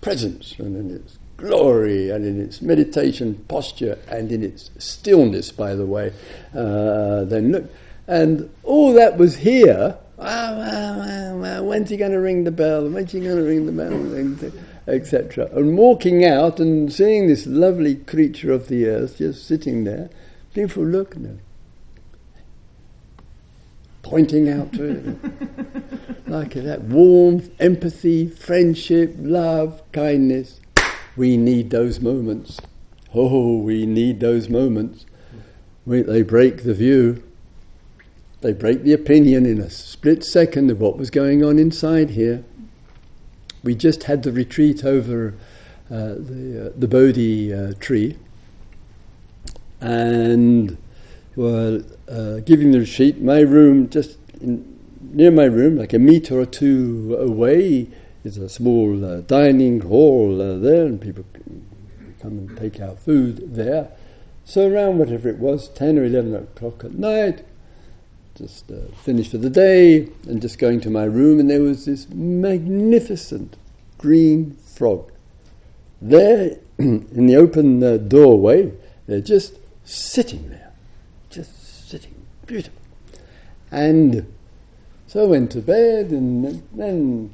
[0.00, 5.74] presence and in its glory and in its meditation posture and in its stillness, by
[5.74, 6.12] the way.
[6.54, 7.64] Uh, then look,
[8.06, 9.98] and all that was here
[11.62, 12.88] when's he going to ring the bell?
[12.88, 14.52] When's he going to ring the bell?
[14.86, 15.48] Etc.
[15.52, 20.10] And walking out and seeing this lovely creature of the earth just sitting there,
[20.52, 21.22] people look at
[24.02, 30.60] pointing out to him, like that warmth, empathy, friendship, love, kindness.
[31.16, 32.60] We need those moments.
[33.14, 35.06] Oh, we need those moments.
[35.86, 37.22] We, they break the view.
[38.40, 42.44] They break the opinion in a split second of what was going on inside here.
[43.62, 45.34] We just had the retreat over
[45.90, 48.18] uh, the, uh, the Bodhi uh, tree
[49.80, 50.76] and
[51.36, 53.20] were uh, giving the retreat.
[53.20, 54.78] My room, just in,
[55.12, 57.88] near my room, like a meter or two away,
[58.24, 61.24] is a small uh, dining hall uh, there, and people
[62.20, 63.90] come and take our food there.
[64.46, 67.44] So around whatever it was, 10 or 11 o'clock at night,
[68.34, 71.84] just uh, finished for the day and just going to my room, and there was
[71.84, 73.56] this magnificent
[73.98, 75.10] green frog
[76.00, 78.72] there in the open uh, doorway.
[79.06, 79.54] They're just
[79.84, 80.72] sitting there,
[81.30, 82.14] just sitting,
[82.46, 82.80] beautiful.
[83.70, 84.32] And
[85.06, 87.32] so I went to bed, and then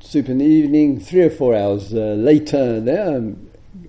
[0.00, 1.00] soup in the evening.
[1.00, 3.88] Three or four hours uh, later, there, I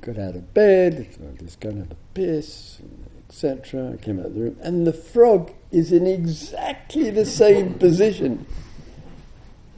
[0.00, 2.80] got out of bed, I was going to have a piss.
[3.32, 3.94] Etc.
[3.94, 8.44] I came out of the room, and the frog is in exactly the same position,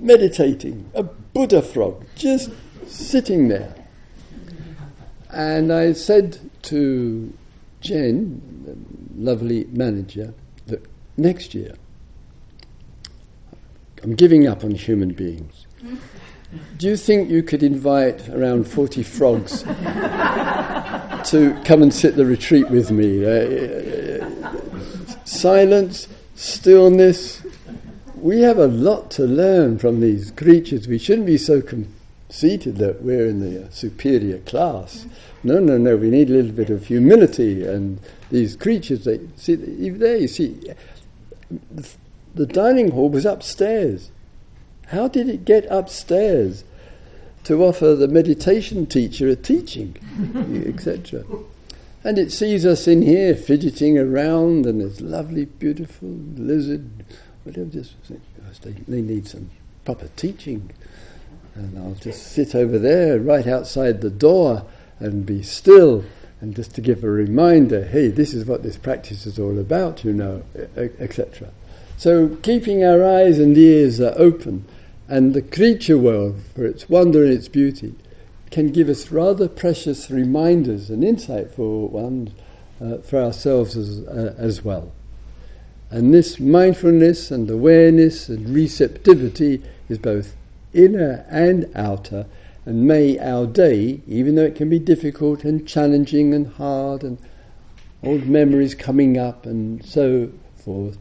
[0.00, 2.50] meditating, a Buddha frog, just
[2.88, 3.72] sitting there.
[5.30, 7.32] And I said to
[7.80, 10.34] Jen, the lovely manager,
[10.66, 10.84] that
[11.16, 11.76] next year
[14.04, 15.66] I'm giving up on human beings.
[16.76, 19.62] Do you think you could invite around 40 frogs
[21.30, 23.24] to come and sit the retreat with me?
[23.24, 24.28] Uh,
[25.24, 27.46] silence, stillness.
[28.16, 30.86] We have a lot to learn from these creatures.
[30.86, 35.06] We shouldn't be so conceited that we're in the uh, superior class.
[35.44, 35.96] No, no, no.
[35.96, 37.64] We need a little bit of humility.
[37.64, 37.98] And
[38.30, 40.60] these creatures, they see, there you see,
[42.34, 44.10] the dining hall was upstairs.
[44.86, 46.64] How did it get upstairs
[47.44, 49.96] to offer the meditation teacher a teaching,
[50.66, 51.24] etc.?
[52.02, 56.88] And it sees us in here fidgeting around, and this lovely, beautiful lizard,
[57.44, 57.70] whatever.
[57.70, 57.94] Just
[58.62, 59.50] they, need some
[59.84, 60.70] proper teaching,
[61.54, 64.66] and I'll just sit over there, right outside the door,
[64.98, 66.04] and be still,
[66.40, 67.84] and just to give a reminder.
[67.84, 70.42] Hey, this is what this practice is all about, you know,
[70.76, 71.48] etc.
[71.96, 74.64] So keeping our eyes and ears open
[75.08, 77.94] and the creature world, for its wonder and its beauty,
[78.50, 82.30] can give us rather precious reminders and insightful ones
[82.80, 84.92] uh, for ourselves as, uh, as well.
[85.90, 90.34] And this mindfulness and awareness and receptivity is both
[90.72, 92.26] inner and outer.
[92.66, 97.18] And may our day, even though it can be difficult and challenging and hard and
[98.02, 100.98] old memories coming up and so forth,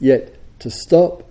[0.00, 1.30] yet to stop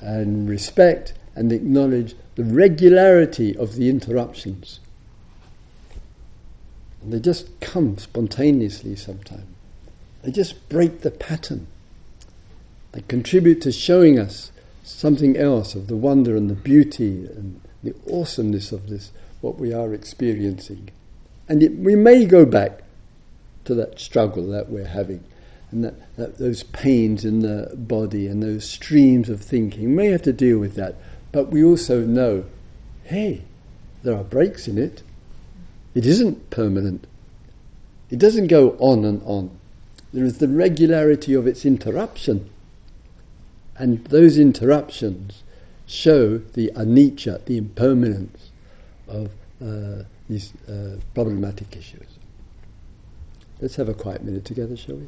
[0.00, 4.80] and respect and acknowledge the regularity of the interruptions.
[7.02, 9.46] And they just come spontaneously sometimes.
[10.22, 11.66] They just break the pattern.
[12.92, 14.52] They contribute to showing us
[14.82, 19.72] something else of the wonder and the beauty and the awesomeness of this, what we
[19.72, 20.90] are experiencing.
[21.48, 22.82] And it, we may go back
[23.64, 25.24] to that struggle that we're having
[25.72, 29.94] and that, that, those pains in the body and those streams of thinking.
[29.94, 30.96] May have to deal with that.
[31.32, 32.44] But we also know,
[33.04, 33.42] hey,
[34.02, 35.02] there are breaks in it.
[35.94, 37.06] It isn't permanent.
[38.10, 39.50] It doesn't go on and on.
[40.12, 42.50] There is the regularity of its interruption.
[43.76, 45.42] And those interruptions
[45.86, 48.50] show the anicca, the impermanence
[49.08, 49.30] of
[49.62, 52.06] uh, these uh, problematic issues.
[53.60, 55.06] Let's have a quiet minute together, shall we?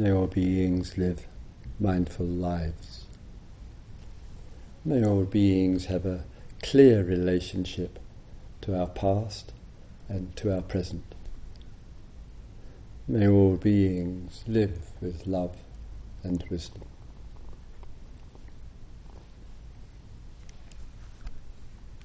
[0.00, 1.26] May all beings live
[1.78, 3.04] mindful lives.
[4.82, 6.24] May all beings have a
[6.62, 7.98] clear relationship
[8.62, 9.52] to our past
[10.08, 11.04] and to our present.
[13.06, 15.54] May all beings live with love
[16.22, 16.89] and wisdom.